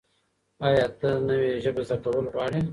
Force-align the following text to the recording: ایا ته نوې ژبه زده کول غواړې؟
ایا 0.65 0.85
ته 0.99 1.09
نوې 1.27 1.51
ژبه 1.63 1.81
زده 1.87 1.97
کول 2.03 2.25
غواړې؟ 2.33 2.59